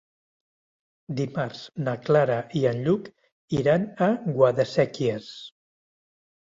[1.19, 3.13] Dimarts na Clara i en Lluc
[3.61, 5.31] iran a Guadasséquies.